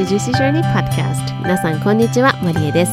[0.00, 2.32] Welcome to Juicy Journey Podcast 皆さんこんにちは。
[2.42, 2.92] マリエです。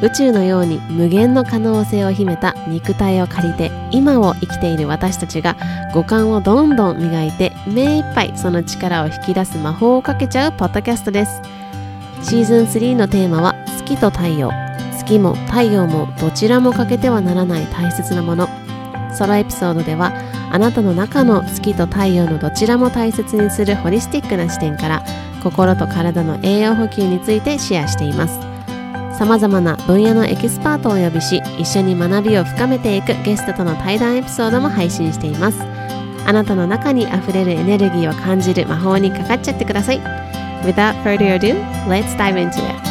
[0.00, 5.56] 宇宙のように無限の可能性を秘めた肉体を借りて今を生きている私たちが
[5.92, 11.42] 五感をどんどん磨いて目いっぱいその力を引き出す魔法をかけちゃうポッドキャストです。
[12.22, 14.52] シーズン3のテーマは月と太陽。
[14.96, 18.48] 月も太陽もどちらも欠けてはならない大切なもの。
[19.12, 20.12] ソロエピソードでは
[20.50, 25.04] あなたの中の月と太陽のどちらも大切にするホリスティックな視点から
[25.42, 28.40] 心と体の栄養補給についてシェアしています。
[29.18, 35.58] さまざまな分野のエキスパートをお呼びし一緒に学びを深めていくゲストとの対談エピソードも配信しています。
[36.24, 40.00] あなたの中にあふれるエネルギーを感じる魔法にかかっちゃってください。
[40.62, 41.54] Without further ado,
[41.88, 42.87] let's dive into it.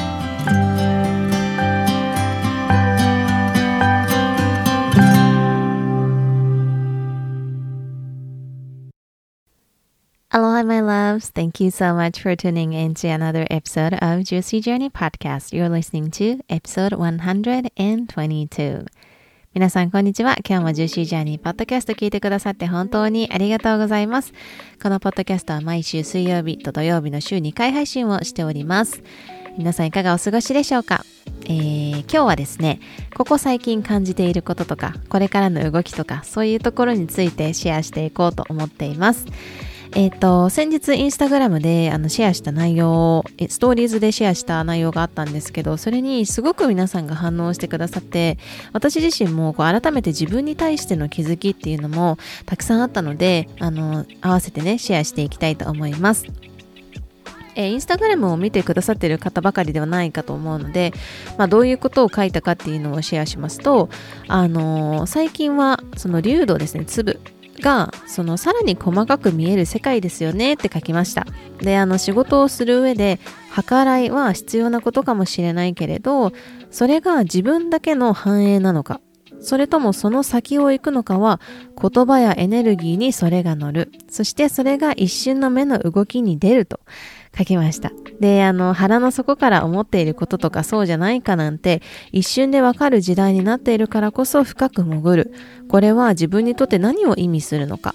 [10.57, 11.29] Aloha, my loves.
[11.29, 15.53] Thank you so much for tuning in to another episode of Juicy Journey Podcast.
[15.53, 18.85] You're listening to episode 122.
[19.53, 20.35] 皆さん、こんにちは。
[20.43, 24.33] 今日も Juicy Journey Podcast 聞いてくださって本当にありがとうございます。
[24.81, 29.03] このポッドキャストは毎週水曜日と土曜日の週2回配信をしております。
[29.59, 31.05] 皆さんいかがお過ごしでしょうか、
[31.45, 32.79] えー、今日はですね、
[33.15, 39.27] ここ最近感じていることとか、これからの動きとか、そういうところについてシェアしていこうと思っています。
[39.95, 48.37] えっ、ー、と、先日インスタグラムであのシェアした内容、ストーリーズでシェアした内容があったんですけど、それにすごく皆さんが反応してくださって、
[48.73, 56.25] 私自身もこう改めて自分に対しての気づきっていうのもたくさんあったので、あの、合わせてね、シェアしていきたいと思います。
[57.57, 60.93] え、インスタグラムを見てくださってる方ばかりではないかと思うので、
[61.39, 63.89] まあ、どういうことを書いたかっていうのをシェアしますと、
[64.27, 67.19] あのー、最近はその流度ですね粒
[67.61, 71.25] がそのさらに細かく見える世界ですよねって書きました。
[71.59, 73.19] であの仕事をする上で
[73.55, 76.31] 計らいは必要なことかもしれないけれど
[76.69, 79.01] それが自分だけの繁栄なのか
[79.39, 81.39] それともその先を行くのかは
[81.79, 83.91] 言葉やエネルギーにそれが乗る。
[84.09, 86.79] そしてそれが一瞬の目の動きに出ると。
[87.37, 87.91] 書きました。
[88.19, 91.81] で、あの、腹の底から思っていることとかそうじゃないかなんて
[92.11, 95.33] 一瞬でわかる時代になっているからこそ深く潜る。
[95.69, 97.93] これは自分にとって何を意味するのか。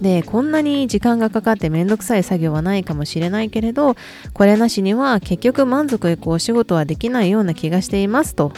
[0.00, 3.96] で、こんなに時間がかかってめんどくさい作業はないかもしれないけれど、
[4.34, 8.52] これなしには結局満足いくお仕事はできないような気がしていますと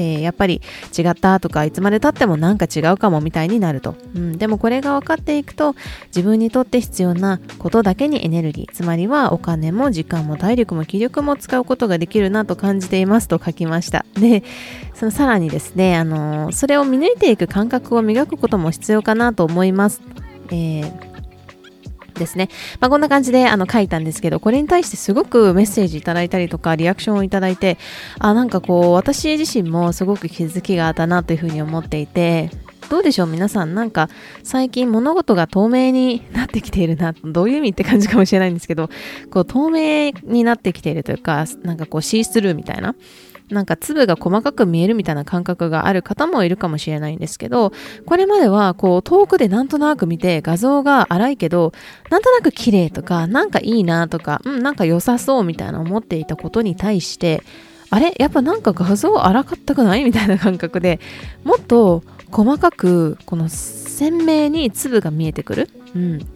[0.00, 0.62] えー、やっぱり
[0.96, 5.74] 違ったとかいつまでたってもなんか違うかもみたいになると、うん、でもこれが分かっていくと
[6.06, 8.72] 自分にとって必要なことだけにエネルギー。
[8.72, 14.06] つまりはお金も時間も体力も気力も使うことができるなと感じていますと書きました。
[14.14, 14.42] で
[14.94, 20.00] そのさらにですねあのそれを見抜いていく感覚を磨くことも必要かなと思います、
[20.50, 21.09] えー
[22.20, 22.48] ですね。
[22.78, 27.78] まあ、こんな感じであの書いたんですけど、これに対してすごくメッセージいただいたりとか、リアクションをいただいて、
[28.20, 32.50] あ、なんかこう、私自身もすごく気づきがあったなというふうに思っていて、
[32.88, 33.26] どうでしょう？
[33.28, 34.08] 皆さんなんか
[34.42, 38.90] 最近物事が透明になってきているなどういう意味って感じかもしれないんですけど
[39.30, 42.96] こう透明になってきているというかなんかこうシースルーみたいな
[43.50, 47.72] なんか粒が細かく見えるみたいな感覚がある方もいるかもしれないんですけど、
[48.06, 51.72] これまではこう遠くでなんとなく見て画像が荒いけど、
[52.10, 57.42] なんとなく綺麗とか、なんかいいなとか、うん、なんか良さそうみたいな思っていたことに対して、
[57.90, 58.14] あれ？
[58.18, 61.00] やっぱなんか画像荒かったくないみたいな感覚で
[61.42, 65.68] もっと細かくこの鮮明に粒が見えてくる。
[65.96, 66.26] うん。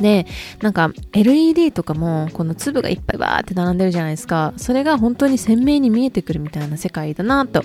[0.00, 0.26] で、
[0.60, 4.52] なんか LED とかもこの粒がいっぱいバーって並んでるじゃないですか。
[4.56, 7.62] それが本当に鮮明に見えてくるみたいな世界だなと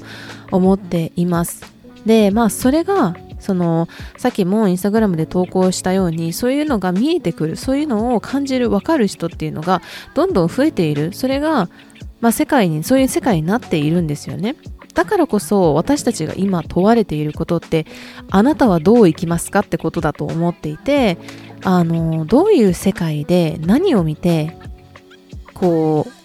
[0.52, 1.64] 思っています。
[2.06, 9.82] で、まあそれがそのさっきもインスタグラムで投稿したようにそういうのが見えてくるそういうのを感じる分かる人っていうのが
[10.14, 11.70] どんどん増えているそれが、
[12.22, 14.56] まあ、世界にそういう世界になっているんですよね
[14.94, 17.86] だからこそ私たちが今問われていることって
[18.30, 21.18] あなたはどう生きますかってことだと思っていて
[21.64, 24.58] あのどういう世界で何を見て
[25.54, 26.24] こう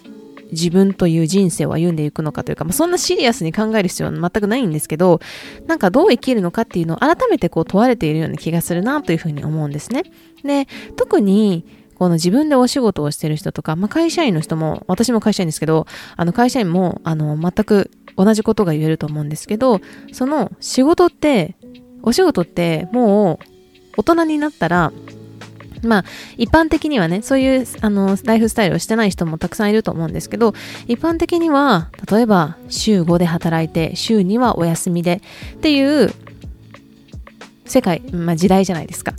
[0.50, 5.20] 自分という人生を歩んでいくのかというか、まあ、そんなシリアスに考える必要は全くないんですけど
[5.67, 10.05] なんかどう生きるのかっていうのを改めてこう問われているような気がするなというふうに思うんですね。
[10.43, 11.64] で特に
[11.99, 19.81] この自分でお仕事をしてる人とか、まあ、会社員の人も、私も会社員ですけど、あの会社員も、あの、全く同じことが言えると思うんですけど、
[20.12, 21.56] その仕事って、
[22.05, 23.44] お仕事ってもう
[23.96, 24.93] 大人になったら
[25.82, 26.04] まあ、
[26.36, 30.54] 一般的にはね、そういう、あの、ライフスタイルをしてない人もたくさんいると思うんですけど、
[30.86, 35.22] 一般的には、例えば、週5で働いて、週2はお休みで、
[35.56, 36.12] っていう、
[37.66, 39.14] 世界、まあ、時代じゃないですか。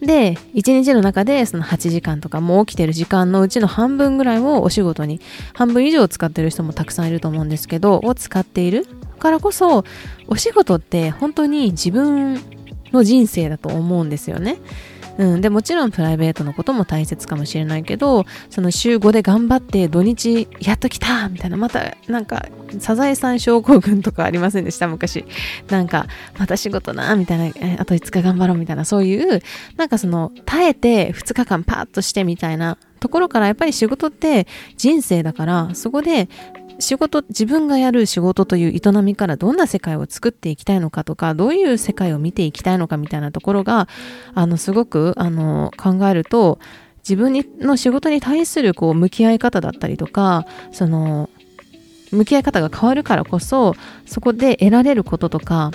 [0.00, 5.20] で、一日の中でその8時間とかもう起きてる時間のうちの半分ぐらいをお仕事に、
[5.54, 8.86] 半分以上使ってる人もたくさんいると思うんですけど、を使っている
[9.18, 9.84] からこそ、
[10.28, 12.40] お仕事って本当に自分
[12.92, 14.58] の人生だと思うんですよね。
[15.18, 22.46] うん、でもちろんプライベートのことも大切かもしれないけどその週5で頑張って土日やっと来たみたいなまたなんか
[22.80, 24.88] サザエさん症候群とかありませんでした？
[24.88, 25.24] 昔。
[25.68, 26.06] なんか
[26.38, 27.46] また仕事なみたいな
[27.78, 29.40] あと5日頑張ろうみたいなそういう
[29.76, 34.46] なんかその耐えて2日間パーッとしてみたいなところからやっぱり仕事って
[34.76, 36.28] 人生だからそこで
[36.78, 43.88] 仕事、自分がやる仕事という営みからどんな世界を作っていきたいのかとか、どういう世界を見ていきたいのかみたいなところが、
[44.34, 46.58] あの、すごく、あの、考えると、
[46.98, 51.30] 自分にの仕事に対するこう向き合い方だったりとか、その、
[52.10, 53.74] 向き合い方が変わるからこそ、
[54.06, 55.70] そこで得られることとか、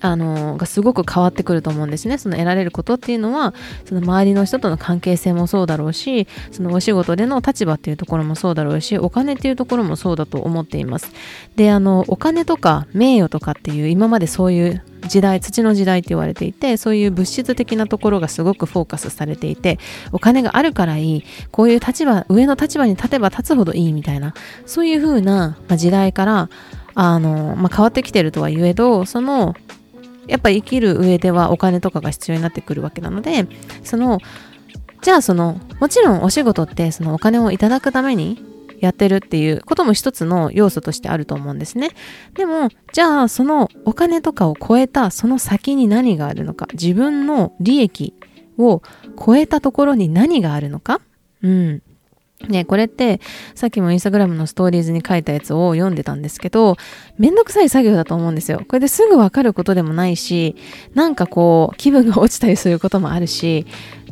[0.00, 2.18] あのがすごく変わってくると思うんですね。
[2.18, 3.54] その得られることっていうのは、
[3.84, 11.10] その周りの人との関係性もそうだろうし、そのお仕事での立場っていうところもそうだろうし、お金っていうところもそうだと思っています。
[11.56, 19.78] で、あの、お金とか名誉とかっていう今までそういう時代、土の時代って言われていて、そういう物質的なところがすごくフォーカスされていて、
[20.12, 24.34] お金があるからいい、こういう立場、上の立場に立てば立つほどいいみたいな、
[24.66, 26.48] そういう風な時代から、
[26.94, 29.54] あの、まあ、変わってきてるとは言えど、その
[30.28, 33.46] やっぱ生きる上ではお金とかが必要になってくるわけなので、
[33.82, 34.20] その、
[35.02, 38.42] じゃあその、もちろんお仕事ってそのお金をいただくために
[38.80, 41.90] やってるっていうことも一つの要素としてあると思うんですね。
[42.34, 48.14] でも、じゃあそのお金とかを超えたその先に何があるのか、自分の利益
[48.58, 48.82] を
[49.24, 51.00] 超えたところに何があるのか、
[51.42, 51.82] うん。
[52.48, 53.20] ね、これって、
[53.54, 56.76] さっきもインスタグラムのストーリーズに書いたやつを読んでたんですけど、
[57.18, 58.62] めんどくさい作業だと思うんですよ。
[58.66, 60.56] これですぐわかることでもないし、
[60.94, 63.66] なんかこう、気分が落ちたりすることもあるし、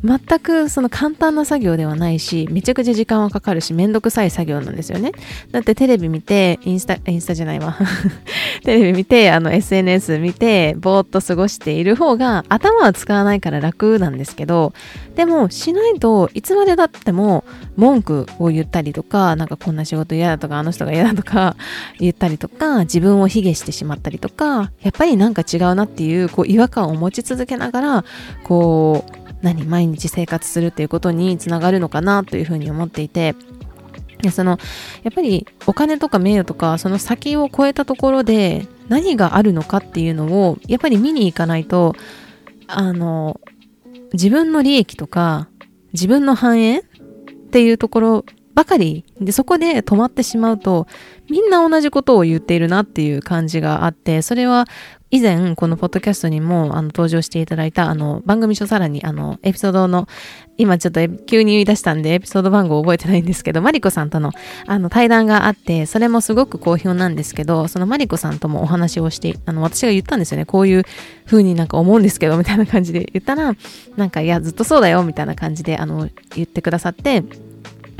[0.05, 5.13] 全くその簡単な作業ではないし、めちゃくちゃ時間はかかるし、めんどくさい作業なんですよね。
[5.51, 7.79] だってテレビ見て、インスタ、インスタじゃないわ。
[8.65, 14.75] テレビ見て、あの SNS 見て、ぼーっと過ごしている方が頭は使わないから楽なんですけど、
[15.17, 17.45] でもしないといつまでだっても
[17.77, 21.57] 文句を言ったりとか、なんかこんな仕事嫌だとか、あの人が嫌だとか
[21.99, 28.05] 言ったりとか、自分を卑下してしまったりとか、やっぱりなんか違うなっていう、こう違和感を持ち続けながら、
[28.43, 33.35] こう、何毎日生活するっていうことにつながるのかなというふうに思っていて
[34.23, 34.59] でその
[35.03, 41.95] やっぱりお金とか名誉とかその先を超えたところで何があるのかっていうのをやっぱり見に行かないと
[42.67, 43.39] あの
[44.15, 45.49] 自分の利益とか
[45.93, 46.83] 自分の繁栄っ
[47.51, 48.25] ていうところ
[48.55, 50.87] ばかりでそこで止まってしまうと
[51.29, 54.67] みんな同じことを言っているなっていう感じがあってそれは
[55.15, 60.09] 以前、このポッドキャストにも、あの、登場していただいた、あの、番組書さらに、あの、エピソードの、
[60.57, 64.33] 今ちょっと急に言い出したんで、エピソード番号覚えてないんですけど、マリコさんとの、
[64.67, 70.47] あの、対談があって、それもすごく好評なんですけど、そのマリコさんともお話をして、あの、私が言ったんですよね。
[70.47, 70.83] こういう
[71.27, 73.55] 風になんか思うんですけど、みたいな感じで言ったら、
[73.97, 77.23] なんか、いや、ずっとそうだよ、みたいな感じで、あの、言ってくださって、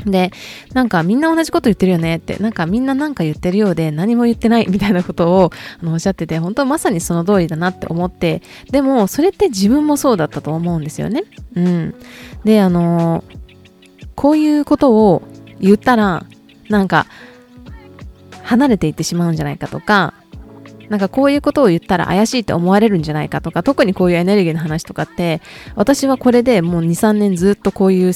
[0.05, 0.31] で、
[0.73, 11.23] なんかみんな同じこと言ってるよねって、なんかみんななんか言ってるようで何も言ってないみたいなことをあのおっしゃってて、本当まさにその通りだなって思って、でもそれって自分もそうだったと思うんですよね。
[11.55, 11.95] うん。
[12.43, 13.23] で、あの
[14.15, 15.23] こういうことを
[15.59, 16.25] 言ったら、
[16.69, 17.05] なんか
[18.43, 20.13] 離れていってしまうんじゃないかとか、
[20.89, 25.41] なんかこういうことを言ったら怪しいって思われるんじゃないかとか、特にこういうエネルギーの話とかって、
[25.75, 28.13] 私はこれでもう2、3年ずっとこういう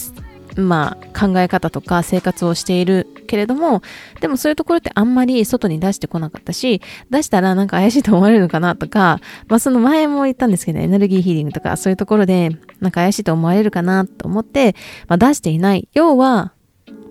[0.60, 3.82] まあ、考え方とか生活をしているけれども、
[4.20, 12.50] でもそういうところってあんまり外に出してこなかったし、出したらなんか怪しいと思われるのかなとか、まあその前も言ったんですけど、エネルギーヒーリングとかそういうところで
[12.80, 14.76] なんか怪しいと思われるかなと思って、
[15.08, 15.88] まあ出していない。
[15.94, 16.54] 要は、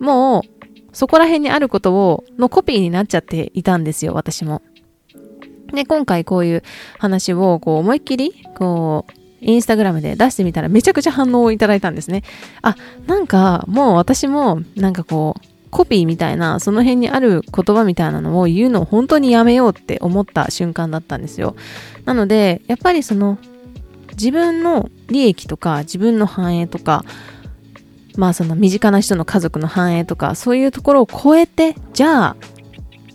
[0.01, 0.59] もう
[0.93, 4.63] そこら辺にあることを、のコピーになっちゃっていたんですよ、私も。
[5.73, 6.63] で、今回こういう
[6.99, 12.23] 話をこう思いっきり、こう、インスタグラムで出してみたらめちゃくちゃ反応をいただいたんですね。
[12.63, 12.77] あ、
[13.07, 21.57] なんかもう私もなんかこう、コピーみたいな、その辺にある言葉みたいなのを言うのを本当にやめようって思った瞬間だったんですよ。
[22.05, 23.39] なので、やっぱりその、
[24.13, 27.05] 自分の利益とか、自分の繁栄とか、
[28.17, 32.37] まあその身近な人の家族の繁栄とか、そういうところを超えて、じゃあ、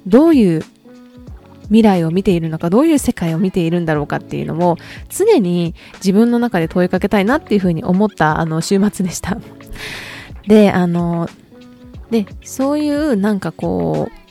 [0.05, 0.63] どういう
[1.63, 4.77] 未来を見ているのか、どういう世界を見ているんだろうかっていうのを
[5.09, 9.37] 常に自分の中で問いかけたいなっていうふうに思ったあの週末でした。
[10.47, 11.29] で、あの、
[12.11, 14.23] で、そういうなんかこう、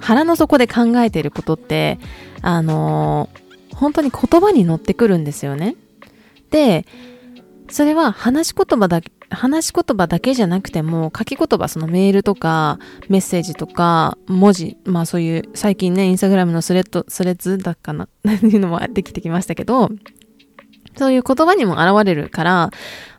[0.00, 1.98] 腹の底で考えてることって、
[2.40, 3.28] あの、
[3.74, 5.76] 本当に言葉に乗ってくるんですよね。
[6.50, 6.86] で、
[7.70, 18.08] それは話し言葉だけ、話し言葉だけじゃなくても、書き言葉、そのメールとか、メッセージとか、文字、まあそういう、最近ね、インスタグラムのスレッド、スレッズだっかなっ
[18.40, 19.90] ていうのもできてきましたけど、
[20.96, 22.70] そういう言葉にも現れるから、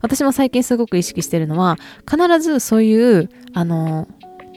[0.01, 1.77] 私も最近すごく意識してるのは、
[2.09, 4.07] 必ずそういう、あの、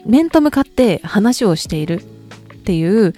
[0.05, 3.13] 面と向かって話をしているっていう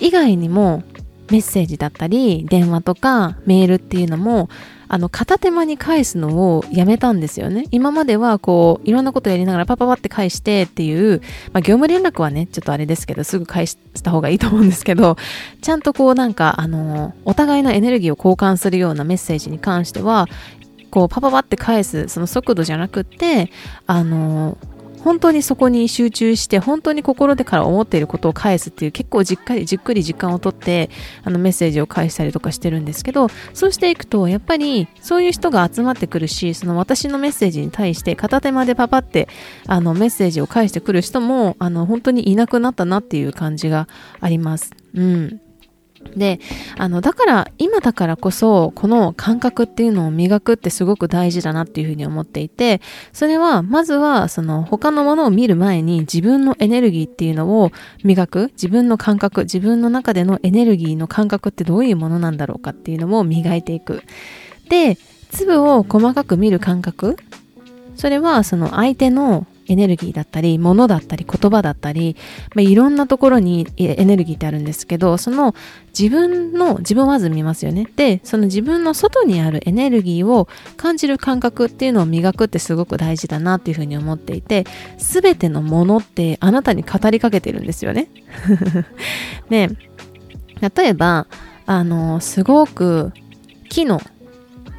[0.00, 0.82] 以外にも
[1.30, 4.48] メッセージだったり電話とかメールっていうのも
[4.88, 7.66] あの片手間に返すのをやめたんですよね。
[7.70, 11.20] 今まではこういろんなことやりながらパパパって返してっていう、
[11.52, 15.16] まあ、業務連絡はねちょっとあれですけどすぐ返した方がいいと思うんですけど
[15.62, 20.28] ちゃんとこうなんかあのお互いのエネルギーを交換するようなメッセージに関しては
[20.90, 23.50] こうパパパって返すその速度じゃなくって
[23.86, 24.58] あの
[25.04, 30.88] 本当にそこに集中して本当に心でから思っていることを返すっていう結構じっかりじっくり時間をとって
[31.22, 39.28] あのメッセージを返したりとかしてるんですけどそうしていくとやっぱりそういう人が集まってくるしその私のメッセージに対して片手間でパパって
[39.66, 43.88] あのメッセージを返してくる人もあの本当にいなくなったなっていう感じが
[44.20, 44.72] あります。
[44.94, 45.43] うん
[46.16, 46.40] で、
[46.76, 52.80] あの、だから、今だからこそ、この感覚っていうのを磨くってすごく大事だなっていうふうに思っていて、
[53.12, 57.70] それは、まずは、その、他のものを見る前に自分のエネルギーっていうのを
[58.04, 64.02] 磨く、自分の感覚、自分の中でのエネルギーの感覚ってどういうものなんだろうかっていうのを磨いていく。
[64.68, 64.98] で、
[65.30, 67.16] 粒を細かく見る感覚、
[67.96, 72.16] それは、その相手のエネルギーだったり、物だったり、言葉だったり、
[72.54, 75.54] まあ、いろんなところにエネルギーってあるんですけど、その
[75.98, 77.86] 自分の、自分をまず見ますよね。
[77.96, 84.64] で、その自分の外にあるエネルギーを感じる感覚っていうのを磨くってすごく大事だなっていうふうに思っていて、
[84.98, 88.08] すべてのものってあなたに語りかけてるんですよね。
[89.48, 89.70] で、
[90.76, 91.26] 例えば、
[91.66, 93.12] あの、すごく
[93.68, 94.00] 木の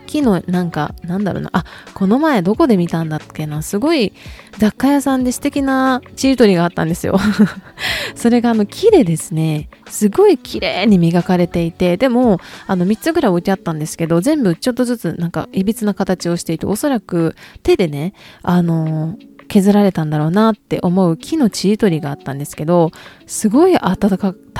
[0.06, 1.50] 木のなんかなんだろうな。
[1.54, 3.62] あこの前どこで見たんだっけな。
[3.62, 4.14] すごい
[4.58, 7.18] 雑貨屋さんで素敵なちりとりがあったんですよ。
[8.16, 22.92] それがあの木でですねすごい綺麗に磨かれていてでもあの3つぐらい置いてあったんですけど全部ちょっとずつなんかいびつな形をしていておそらく手でねあの削られたんだろうなって思う木のちりとりがあったんですけど
[23.26, 24.34] すごい温か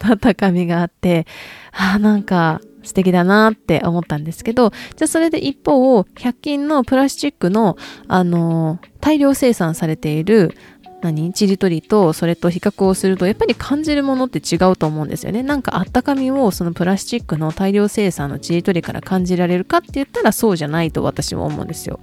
[0.00, 1.26] 温かみがあって
[1.72, 7.76] あなんか素敵だなって思ったんですけど、じゃあそれで一方、100均のプラスチックの、
[8.08, 10.54] あの、大量生産されている、
[11.00, 15.42] 何ちりとりとそれと比較をするとやっぱり感じるものって違うと思うんですよね。
[15.42, 22.00] なんかあったかみをそのプラスチックの大量生産のちりとりから感じられるかって言ったらそうじゃないと私は思うんですよ。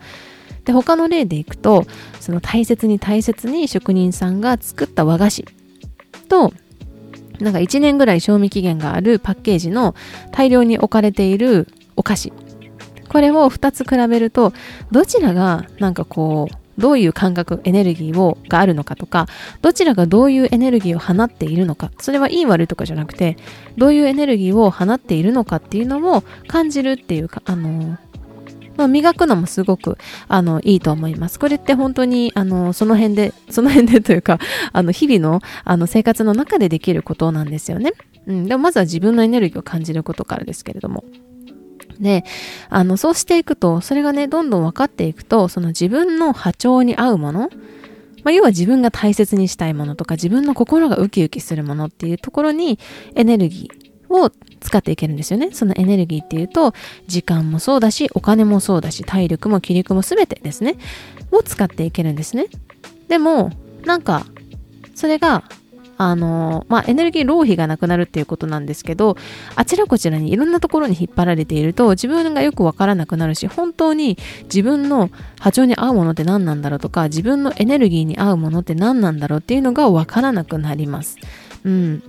[0.63, 1.85] で他の例でいくと
[2.19, 5.45] その大切に大切に職人さんが作った和菓子
[6.29, 6.53] と
[7.39, 9.95] なんか1年ぐらい賞味期限があるパッケージの
[10.31, 12.33] 大量に置かれているお菓子。
[13.09, 14.53] これを2つ比べると、
[14.91, 19.27] どちらがなんかこう、どういう感覚、エネルギーをがあるのかとか、
[19.61, 23.37] どちらがどういうエネルギーを放っているのか、それはいい悪いとかじゃなくて、
[23.77, 27.97] どういうエネルギーを放っているのかっていうのを感じるっていうか、あの、
[28.77, 31.39] まあ、磨くのもすごくあのいいと思います。
[31.39, 34.39] これって本当にあのその辺で、その辺でというか、
[34.71, 37.93] あの日々のあの生活の中でできることなんですよね。
[38.27, 41.03] うん、でもまずは自分のエネルギーを感じることからですけれども。
[41.99, 42.25] で、
[42.69, 47.49] あの、そうしていくと、それがね、どんどん分かっていくと、その自分の波長に合うもの、
[48.23, 52.79] まあ、要は自分が大切にしたいものとか、自分の心がウキウキするものっていうところに
[53.15, 55.49] エネルギーを使っていけるんですよね。
[55.51, 56.73] そのエネルギーっていうと、
[57.07, 60.75] 時間もそうだし、お金もそうだし、体力も気力も全てですね、
[61.31, 62.47] を使っていけるんですね。
[63.07, 63.51] でも、
[63.85, 64.25] なんか、
[64.95, 65.43] それが、
[65.97, 69.15] あのまあ、エネルギー浪費がなくなるっていうことなんですけど、
[69.55, 75.09] あちらこちらにいろんなところに引っ張られていると、自分がよくわからなくなるし、本当に自分の
[75.39, 81.17] 波長に合うものって何なんだろうとか、自分のエネルギーに合うものって何なんだろうっていうのがわからなくなります。
[81.63, 82.03] うん。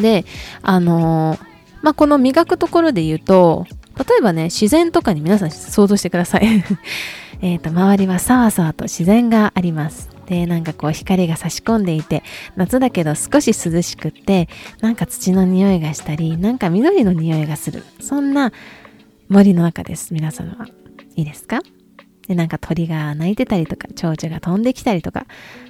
[0.00, 0.24] で、
[0.62, 1.40] あのー、
[1.82, 3.66] まあ、この磨くところで言うと、
[3.96, 6.64] 例えばね、自然とかに皆さん想像してください。
[7.42, 10.10] えっと、周りはさわさわと自然があります。
[10.26, 12.22] で、なんかこう光が差し込んでいて、
[12.56, 14.48] 夏だけど少し涼しくって、
[14.80, 17.82] なんか土の匂いがしたり、なんか緑の匂いがする。
[18.00, 18.52] そんな
[19.28, 20.12] 森の中です。
[20.14, 20.66] 皆様は。
[21.16, 21.60] いいですか？
[22.28, 25.26] で、なんか鳥が鳴いてたりとか、蝶々が飛んできたりとか、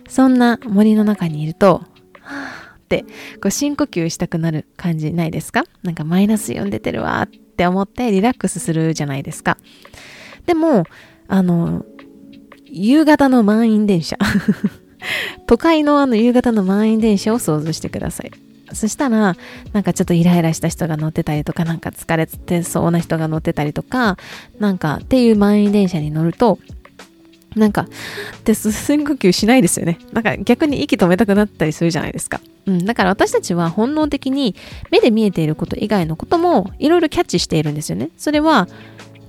[0.09, 1.83] そんな森の中にいると、
[2.21, 2.60] はぁ
[2.91, 3.05] って
[3.41, 5.65] こう深呼吸したくなる感じないですか？
[5.85, 9.57] なんかマイナスイオン出てるわって思ってリラックスするじゃないですか。
[10.47, 10.85] でも、
[11.29, 11.85] あの、
[12.67, 14.17] 夕方の満員電車。
[15.47, 18.31] 都会のあの夕方の満員電車を想像してください。
[18.73, 19.37] そしたら、
[19.73, 24.17] なんかちょっとイライラした人が乗ってたりとか、なんか疲れてそうな人が乗ってたりとか、
[24.59, 26.59] なんかっていう満員電車に乗ると、
[27.57, 27.89] なんか、
[28.45, 29.99] で、深呼吸しないですよね。
[30.13, 32.41] なんか逆に息止めたくなったりするじゃないですか。
[32.67, 32.85] うん。
[32.85, 34.55] だから私たちは本能的に
[34.91, 38.11] 目で見えていること以外のこともいろいろキャッチしているんですよね。
[38.17, 38.69] それは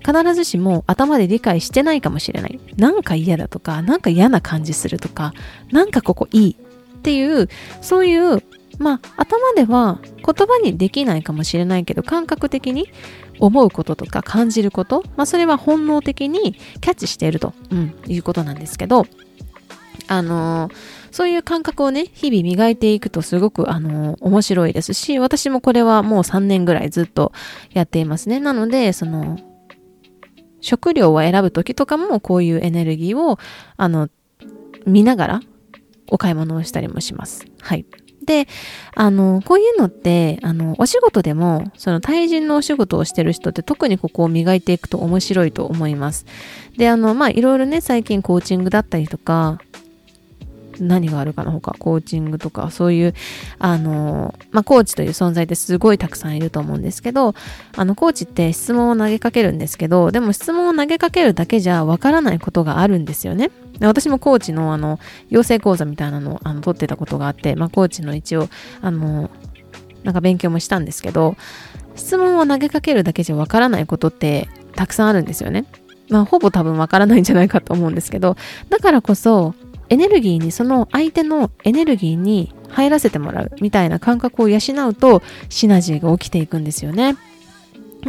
[0.06, 2.60] 必ずしも頭で理解してないかもしれない。
[2.78, 5.34] なんか嫌だとか、なんか嫌な感じするとか、
[5.72, 7.50] なんかここいいっていう、
[7.82, 8.44] そういう
[8.82, 12.90] まあ頭では言葉にできないかもしれないけど感覚的に
[13.40, 19.06] 思うこととか感じること、まあ、それは本能的にキャッチしていると、うん、いうことなんですけど
[20.08, 20.74] あのー、
[21.12, 27.32] そういう感覚をね、日々磨いていくとすごく、あのー、面白いですし、私もこれはもう3年ぐらいずっと
[27.72, 28.42] やっていますね。
[28.42, 29.38] なので、その、
[30.60, 33.40] 食料を選ぶ時とかもこういうエネルギーを、
[33.78, 34.10] あの、
[34.86, 35.40] 見ながら
[36.08, 37.46] お買い物をしたりもします。
[37.62, 37.86] はい。
[38.26, 38.48] で、
[38.96, 46.26] あの、こういうのって、あの、お仕事でも、その対人のお仕事をしてる人って特にここを磨いていくと面白いと思います。
[46.78, 49.60] で、あの、まあ、いろいろね、最近コーチングだったりとか、
[50.80, 53.14] 何があるかのほか、コーチングとか、そういう、
[53.60, 57.36] あの、まあ、コーチという存在ってすごいたくさんいると思うんですけど、
[57.76, 63.52] あの、コーチって質問を投げかけるんですけど、でも質問を投げかけるだけじゃわからないことがあるんですよね。
[63.82, 68.48] で私もコーチの、あの、養成講座みたいなのを、あの、取ってたことがあって、まあ、コーチの一応、
[68.80, 69.32] あの、
[70.04, 71.36] なんか勉強もしたんですけど、
[71.96, 75.66] 質問を投げかけるだけじゃわからないことってたくさんあるんですよね。
[76.10, 78.38] まあ、ほぼ多分わからないんじゃないかと思うんですけど、
[78.70, 79.56] だからこそ、
[79.90, 87.18] エネルギーにその相手のエネルギーに入らせてもらうみたいな感覚を養うとシナジーが起きていくんですよね。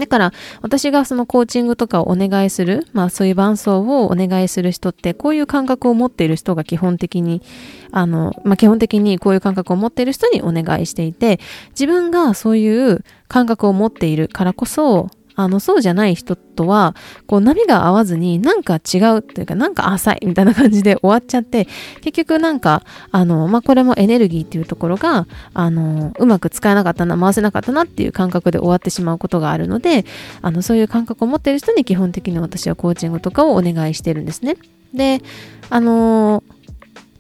[0.01, 0.33] だから
[0.63, 7.43] 私がそのコーチングとかをお願いする、まあそういう伴奏をお願いする人ってこういう感覚を持っている人が基本的に、
[7.91, 11.41] あの、まあ基本的にこういう感覚を持っている人にお願いしていて、
[11.71, 16.95] 自分がそういう感覚を持っているからこそ、あの、そうじゃない人とは、
[17.27, 21.67] こう、波が合わずに、なんか違うというか、なんか浅いみたいな感じで終わっちゃって、
[22.01, 30.05] 結局なんか、あの、まあ、これもエネルギーっていうところが、あの、うまく使えなかったな、回せなかったなっていう感覚で終わってしまうことがあるので、
[30.43, 34.57] あの、そういう感覚を持っている人に基本的に私はコーチングとかをお願いしてるんですね。
[34.95, 35.23] で、
[35.71, 36.43] あの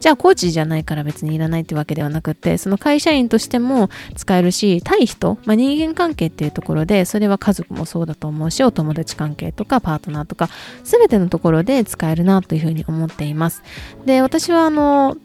[0.03, 10.49] じゃあコーチじゃないから別にいらないってわけではなくて、その会社員としても使えるし、対人、まあ、人間関係っていうところで、それは家族もそうだと思うし、お友達関係とかパートナーとか、
[10.83, 13.62] すべてのところで使えるなというふうに思っています。
[14.05, 15.17] で、私はあの、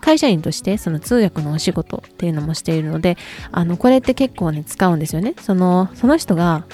[0.00, 3.18] 会社員としてその通訳のお仕事っていうのもしているので、
[3.50, 5.34] あの、これって結構ね、使うんですよね。
[5.40, 6.66] その、その人が、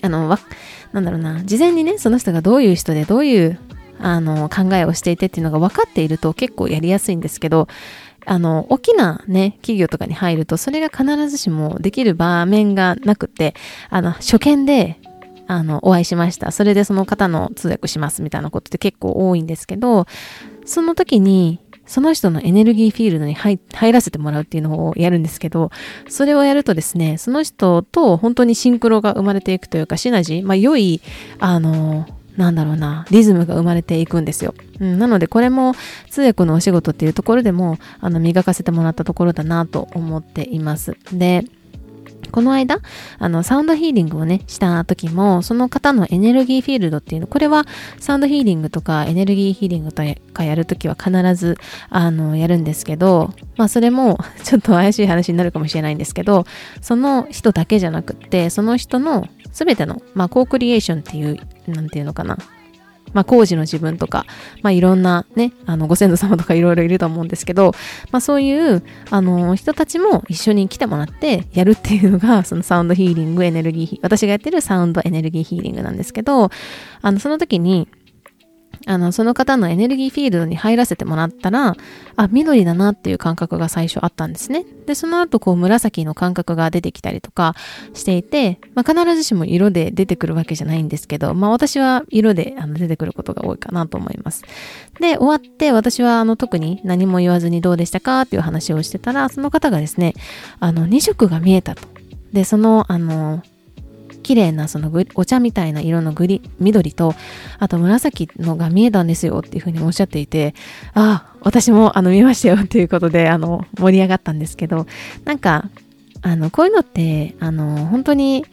[0.00, 0.38] あの、わ、
[0.92, 3.58] なんだろうな、事前にね、その人がどういう人で、どういう
[4.02, 7.68] あの、考えをしていてっていうのが分かっていると結構やりやすいんですけど、
[8.26, 13.54] あの、大きなね、企業とかに入ると、それが必ずしもできる場面がなくて、
[13.90, 14.98] あの、初見で、
[15.46, 16.50] あの、お会いしました。
[16.52, 20.06] それでその方の通訳しますみたいなことって結構多いんですけど、
[20.64, 23.58] その時に、その人のエネルギーフィールドに入
[23.92, 25.70] らせてもらうっていうのをやるんですけど、
[26.08, 31.02] それをやるとですね、その人と本当にシンクロが生まれていくというか、シナジー、まあ良い、
[31.40, 34.54] あの、なんだろうな、リズムが生まれていくんですよ。
[34.80, 35.74] うん、なのでこれも
[36.10, 40.96] 通訳のお仕事っていうところでも、あの、磨かせてもらったところだなと思っています。
[41.12, 41.44] で、
[42.30, 42.78] この間、
[43.18, 47.66] あの、サウンドヒーリングをね、した時も、その方のエネルギーフィールドっていうの、これは
[48.00, 51.58] サウンドヒーリングとかエネルギーヒーリングとかやるときは必ず、
[51.90, 56.46] あの、やるんですけど、まあそれもちょっと怪しい話になるかもしれないんですけど、
[56.80, 62.38] その人だけじゃなくって、その人の全ての、まあ、コークリエーションっていう、なんていうのかな。
[63.12, 64.24] まあ、工事の自分とか、
[64.62, 67.72] まあ、いろんなね、あの、ご先祖様とかいろいろいると思うんですけど、
[68.10, 76.50] まあ、そういう、あの、人たちも一緒に来てもらってやるっていうのが、そのサウンドヒーリングエネルギー、私がやってるサウンドエネルギーヒーリングなんですけど、
[77.02, 77.88] あの、その時に、
[78.86, 81.76] あの、その方のエネルギーフィールドに入らせてもらったら、
[82.16, 84.64] あ、緑だなっていう感覚が最初あったんですね。
[84.86, 87.54] で、その後こう紫の感覚が出てきたりとか
[87.94, 94.42] していて、まあ、必ずしも色で出てくるわけじゃないんですけど、まあ私は色であの出てくることが多いかなと思います。
[95.00, 100.14] で、終わって私はあの特に何も言わずにどうでしたかっていう話をしてたら、その方がですね、
[100.60, 101.88] あの2色が見えたと。
[102.32, 103.42] で、その、あの、
[104.22, 107.14] 綺麗なそのお茶みたいな色のグリ、緑と、
[107.58, 110.54] あと紫のが見えたんですよっていうふうにおっしゃっていて、
[110.94, 114.86] ああ、私もあの見ましたよっていうことで、あの、盛り上がったんですけど、
[115.24, 115.68] なんか、
[116.22, 118.46] あの、こういうのって、あの、本当に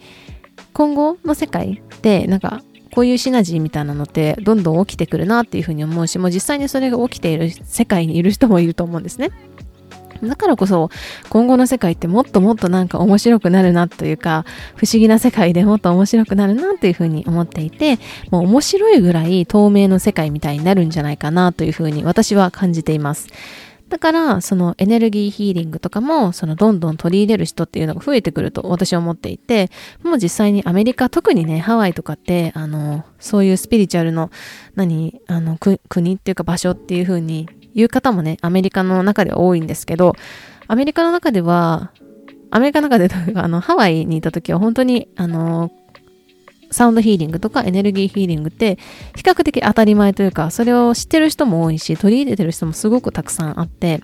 [0.72, 9.30] 今後の世界で、なんか、こういうシナジーみたいなのってどんどん起きてくるなっていうふうに思うし、もう実際にそれが起きている世界にいる人もいると思うんですね。
[10.22, 10.90] だからこそ
[11.28, 14.44] 今後の世界ってもっともっとなんか面白くなるなというか
[14.76, 17.98] 不思議な世界でもっと面白くなるなというふうに思っていて
[18.30, 23.28] もう面白いぐらい透明の世界みたいになるんじゃないかなというふうに私は感じています。
[23.90, 29.68] だから、そのエネルギーヒーリングとかも、そのどんどん取り入れる人っていうのが増えてくると私は思っていて、
[30.04, 34.30] もう実際にアメリカ、特にね、ハワイとかって、あの、そういうスピリチュアルの、
[34.76, 40.14] 何、あの、国っていうか場所っていう風に言う方もね、アメリカの中では多いんですけど、
[40.66, 41.92] アメリカの中では、
[42.50, 45.70] アメリカの中で、あの、ハワイにいた時は本当に、あの、
[46.70, 48.78] サウンドヒーリングとかエネルギーヒーリングって
[49.16, 54.00] 比較的当たり前というか、それを知ってる人も多いし、取り入れてる人もすごくたくさんあって、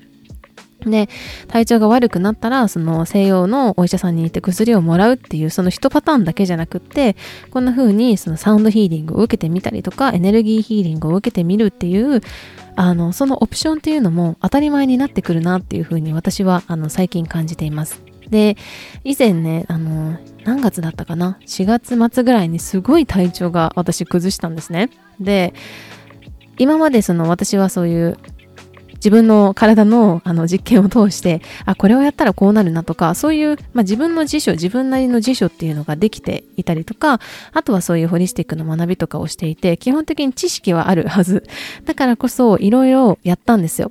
[0.85, 1.09] で、
[1.49, 7.17] 体調が悪くなったら、その西洋のお医者さんに行って薬をもらうっていう、その一パターンだけじゃなくって、
[7.51, 12.21] こんな風にそのサウンドヒーリングを受けてみたりとか、エネルギーヒーリングを受けてみるっていう、
[12.77, 18.03] あの、そのオプションっていうのも当たり前になってくるなっていうふうに私は、あの、最近感じています。
[18.29, 18.57] で、
[19.03, 24.91] 以前ね、あの、何月だったかな ?4 月末ぐらいにすごい体調が私崩したんですね。
[25.19, 25.55] で、
[26.59, 28.19] 今までその私はそういう
[28.97, 37.21] 自分の体のあの実験を通して、あ、これをやったらこうなるなとか、そういう、まあ、自分の辞書、自分なりの辞書っていうのができていたりとか、
[37.53, 41.45] あとはそういうホリスティックの学びとかをしていて、基本的に知識はあるはず。
[41.85, 43.91] だからこそ、いろいろやったんですよ。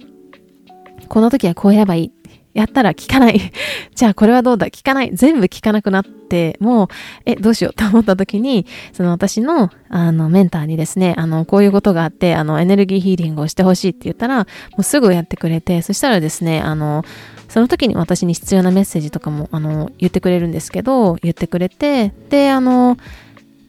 [1.07, 2.11] この時はこうやればいい。
[2.55, 3.39] やったら聞かない。
[3.93, 4.67] じゃあこれはどうだ？
[4.67, 5.11] 聞かない。
[5.13, 6.87] 全部聞かなくなって、もう、
[7.25, 14.45] え、どうしようと思った時に、その私の、あの、メンターにですね、あの、こういうことがあって、あの、エネルギーヒーリングをしてほしいって言ったら、も
[14.79, 17.03] うすぐやってくれて、そしたらですね、あの、
[17.49, 22.97] その時に私に必要なメッセージとかも、あの、言ってくれるんですけど、言ってくれて、で、あの、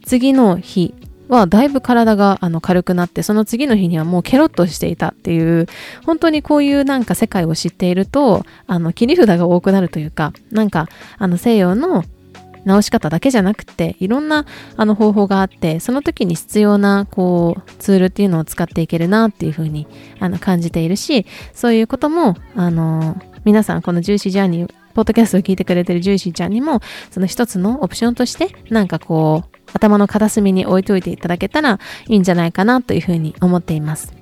[0.05, 0.95] 次の日、
[1.29, 5.67] はだいぶ体があの軽くなってその次の日にはもうケロッとしていたっていう
[6.05, 12.05] 本当にこういうなんか世界を知っているとあの切り札が多くなるというかなんかあの西洋の
[12.67, 14.45] 直し方だけじゃなくていろんな
[14.77, 19.87] あの方法があってその時に必要なこうツールっていうのを使っていけるなっていうふうに
[20.19, 34.15] あの感じているしそういうこともあの皆さんこの重視ジャーニーポッドキャストを聞いてくれてるジューシーちゃんにもその一つのオプションとしてなんかこう頭の片隅に置いといていただけたらいいんじゃないかなというふうに思っています。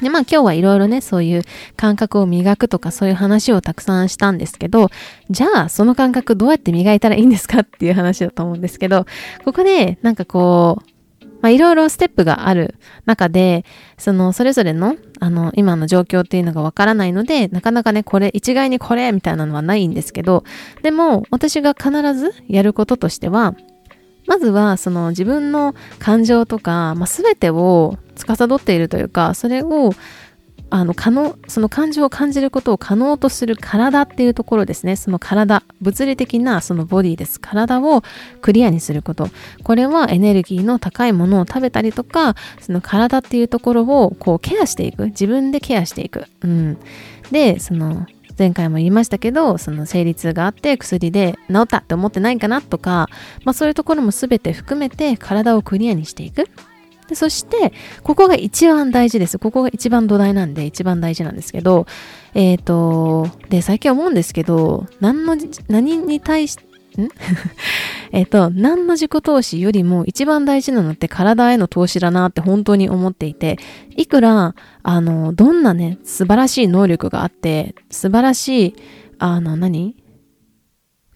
[0.00, 1.42] で、まあ今日はいろいろね、そういう
[1.76, 4.90] 感覚を磨くとかそういう話をたくさんしたんですけど、
[5.30, 9.06] じゃあその感覚どうやって磨いたらいいんですかっていう話だと思うんですけど、
[9.44, 10.92] ここでなんかこう、
[11.42, 13.64] まあ、いろいろステップがある中で、
[13.98, 20.44] その、それぞれの、あの、今の状況っていうのがわからないので、なかなかね、これ、一概にこれ、みたいなのはないんですけど、
[20.82, 23.56] でも、私が必ずやることとしては、
[24.32, 29.92] まずはその自分の感情とか、まあ、全てを司っているというかそれを
[30.70, 34.96] あの可能その感情を感じることを可能とする体っていうところですね。
[34.96, 37.38] その体物理的なそのボディです。
[37.40, 38.02] 体を
[38.40, 39.28] クリアにすること。
[39.64, 45.08] これはエネルギーの高いものを食べたりとかその体っていうところをこうケアしていく。
[45.08, 46.78] 自分でケアしていく、うん、
[47.30, 48.06] でその
[48.42, 53.08] 前回も言いましたけどその生理痛があって薬で治ったって思ってないかなとか、
[53.44, 56.48] まあ、そういうところも全て含めて体をクリアにしていく。
[57.08, 59.38] でそしてここが一番大事です。
[59.38, 61.86] ここが一番土台なんで一番大事なんですけど
[62.34, 65.36] えっ、ー、とで最近思うんですけど何の
[65.68, 66.64] 何に対して
[68.12, 73.58] えっと、何の自己投資よりも一番大事なのって体への投資だなって本当に思っていて、
[73.96, 78.74] いくら、あの、どんなね、素晴らしい能力があって、素晴らしい、
[79.18, 79.96] あの何、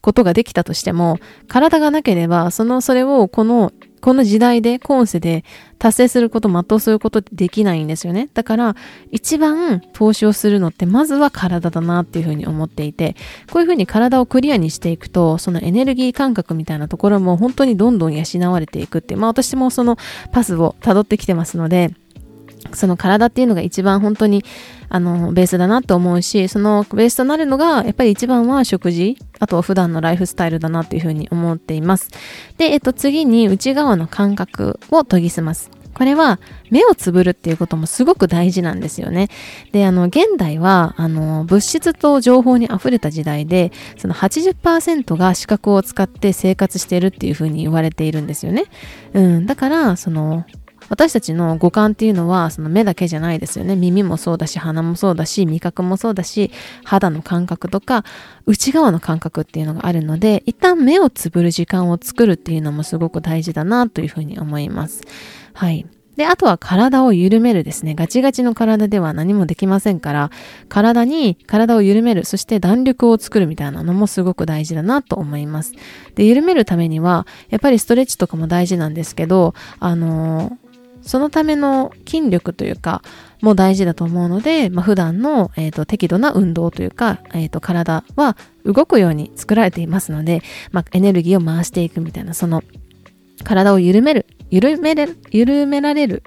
[0.00, 5.44] ことができたとしても、体がなければ、その、それをこのこの時代で、今世で
[5.78, 8.28] 達成すること、全うすることってできないんですよね。
[8.34, 8.76] だから、
[9.10, 13.16] 一番投資をするのって、まずは体だなっていうふうに思っていて、
[13.50, 19.96] こういうふうに体をクリアにしていくと、そのエネルギー感覚みたいなところも本当にどんどん養われていくって、まあ私もその
[20.32, 21.92] パスを辿ってきてますので、
[22.72, 24.44] その体っていうのが一番本当に
[24.88, 32.10] あのベースだなと思うしそのベースとなるのがやっぱり一番は食事あとは普段のライフスタイルだなというふうに思っています
[32.56, 36.38] で、えっと、次に内側の感覚を研ぎ澄ますこれは
[36.70, 39.28] 目をつぶるっていうこともすごく大事なんですよね。
[39.72, 48.64] で、あの、現代は、あの、物質と情報に溢れた時代で、その80%が視覚を使って生活しているっていうふうに言われているんですよね。
[49.14, 49.46] うん。
[49.46, 50.44] だから、その、
[50.88, 56.50] 私たちの五感っていうのはその目だけじゃないですよね耳もそうだし鼻もそうだし味覚もそうだし
[56.84, 58.04] 肌の感覚とか
[58.46, 65.02] 内側の感覚っていうのがあるので一旦目をつぶる時間を作るっていうのもすごく大事だなというふうに思います
[65.54, 67.94] はいで、あとは体を緩めるですね。
[67.94, 70.30] ガチガチの体では何もできませんから、
[70.68, 75.72] 体に体を緩める、そして弾力を作るみたいなのもすごく大事だなと思います。
[76.14, 80.65] で、緩めるためには、やっぱりストレッチとかも大事なんですけど、あのー
[81.06, 83.02] そのための筋力というか、
[83.42, 90.42] も大事だと思うので、まあ、普段の、えーと、適度な運動というか、えーと、体は動くように作られていますので、
[90.72, 92.62] まあ、エネルギーを回していくみたいな、その
[93.44, 96.22] 体を緩める、緩めれ、緩められる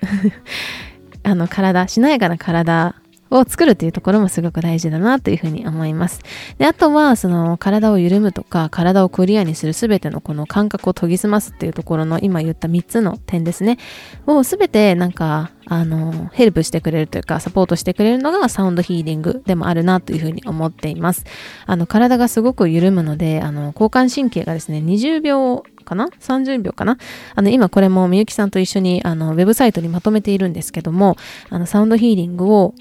[1.24, 2.96] あの体、しなやかな体
[3.32, 6.22] を作るっていうところもすごく大事だなというふうに思います。
[6.58, 13.78] で、あとは、その体を緩むとか、体をクリアにするすべてのこの感覚を研ぎ澄ますっていうところの今言った3つの点ですね。
[14.26, 21.26] をすべてなんか、あの、ヘルプしてくれるというか、サポートしてくれるのがサウンドヒーリングでもあるなというふうに思っています。
[21.68, 26.98] あの、体がすごく緩むので、あの、交感神経がですね、20秒かな ?30 秒かな？
[27.36, 31.18] あの、今これもみゆきさんと一緒に、あの、ウェブサイトにまとめているんですけども、
[31.50, 32.74] あの、サウンドヒーリングを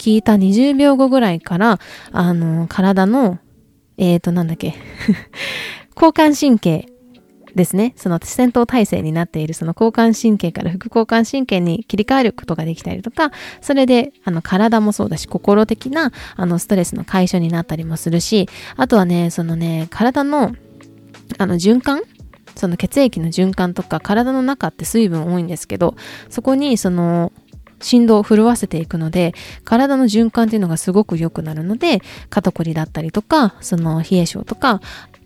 [0.00, 1.78] 聞いた20秒後ぐらいから、
[2.10, 3.38] あの、体の、
[3.98, 4.74] えーと、なんだっけ、
[5.94, 6.86] 交感神経
[7.54, 7.92] ですね。
[7.96, 20.54] その戦闘態勢になっているその交感神経から副交感神経に切り替えることができたりとか、それであの体もそうだし、心的なあのストレスの解消になったりもするし、あとはね、そのね、体の
[21.36, 22.00] あの循環
[22.56, 25.94] その血液の循環とか体の中って水分多いんですけど、
[26.30, 27.32] そこにその
[27.80, 34.80] 振動を震わせていくので、体の循環っていうのがすごく良くなるので、肩こりだったりとか、その冷え性とか、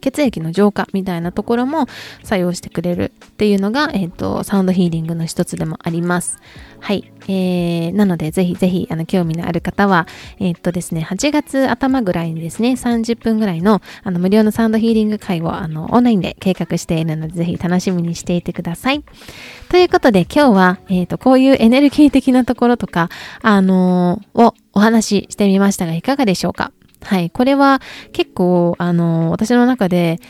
[0.04, 1.86] 血液の浄化みたいなところも
[2.22, 6.38] 作用してくれるっていうのが、えっ、ー、と、サウンドヒーリングの一つでもあります。
[6.80, 7.10] はい。
[7.26, 10.06] えー、なので、ぜひぜひ、あの、興味のある方は、
[10.38, 19.02] えー、っとですね、8月頭ぐらいにですね、30分ぐらいの、あの、無料のサウンドヒーリング会を、あの、オンラインで計画しているので、ぜひ楽しみにしていてください。
[19.70, 23.08] ということで、今日は、えっ、と、こういうエネルギー的なところとか、
[23.40, 26.72] あのをお話ししてみましたが、いかがでしょうか？
[27.04, 27.30] はい。
[27.30, 27.80] これは
[28.12, 30.20] 結構、あの、私の中で、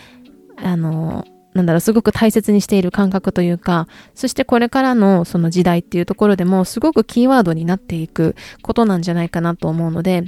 [0.56, 10.24] あの、なんだろう、すごく大切にしている感覚というか、そしてこれからのその時代っていうところでもすごくキーワードになっていくことなんじゃないかなと思うので、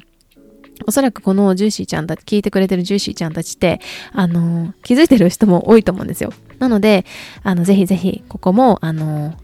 [0.87, 3.81] おそらくこのジューシーちゃんたち、聞いてくれてるジューシーちゃんたちって、
[4.13, 6.33] あの、気づいてる人も多いと思うんですよ。
[6.59, 7.05] なので、
[7.43, 9.35] あの、ぜひぜひ、ここも、あの、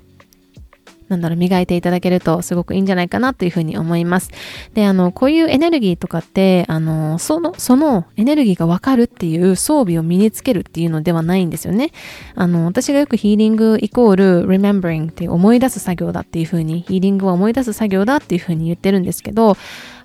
[1.13, 4.31] なんだろう、磨いていただけるとすごくいいんじゃないかなというふうに思います。
[4.75, 11.91] で、あの、こういうエネルギーとかって、あの、その、そのエネルギーがわかるっていう装備を身につけるっていうのではないんですよね。
[12.35, 19.57] あの、私がよくヒーリングイコール remembering っていう思い出す作業だっていうふうに、ヒーリングは思い出す作業だっていうふうに言ってるんですけど、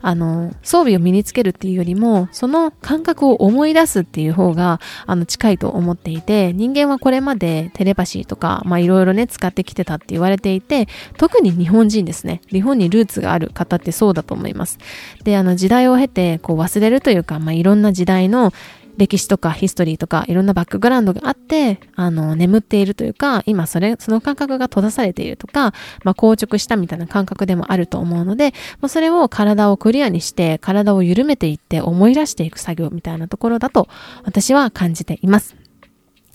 [0.02, 12.42] あの、装備を身につけるっていうよりも、その感覚を思い出すっていう方が、あの、近いと思っていて、人間はこれまでテレパシーとか、まあいろいろね、使ってきてたって言われていて、特に日本人ですね。
[12.50, 14.78] 日本にルーツがある方ってそうだと思います。
[15.24, 18.54] で、あの、時代を経て、こう忘れるというか、まあいろんな時代の
[18.98, 33.88] 歴史とかヒストリーとかいろんなバックグラウンドがあって、あの、眠っているというか、今それ、その感覚が閉ざされているとか、まあ、硬直したみたいな感覚でもあると思うので、まあ、それを体をクリアにして、体を緩めていって思い出していく作業みたいなところだと
[34.24, 35.67] 私は感じています。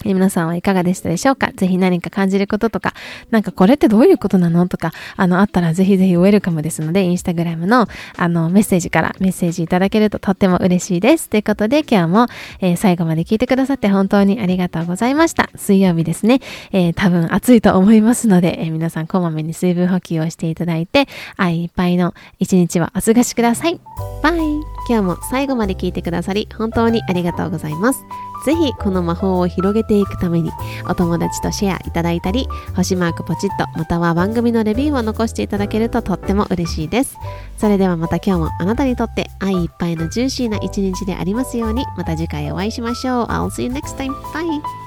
[0.05, 1.52] え皆さんはいかがでしたでしょうか？
[1.52, 2.92] ぜひ何か感じることとか、
[3.31, 4.66] なんかこれってどういうことなの？
[4.68, 11.28] とか、あの、あったらぜひぜひウェルカムですので、インスタグラムの、あの、メッセージからメッセージいただけるととっても嬉しいです。
[11.28, 12.26] ということで、今日も、
[12.61, 15.50] えー、最後まで聞いてくださって本当にありがとうございました。
[15.55, 16.40] 水曜日ですね。
[16.72, 23.81] えー、多分暑いと思いますので、えー、皆さんこまめに水分補給をしていただいて、愛いっぱいの一日はお過ごしください。
[24.22, 24.40] バイ
[24.88, 28.00] 今日も最後まで聞いてくださり、本当にありがとうございます。
[28.44, 30.50] ぜひこの魔法を広げていくために
[30.88, 37.16] お友達とシェアいただいたり星マークポチッとまたは番組のレビューを残していただけるととっても嬉しいです
[37.57, 44.12] それではまた今日もあなたにとって愛いっぱいのジューシーな一日でありますようにまた次回お会いしましょう I'll see you next time.
[44.33, 44.82] Bye!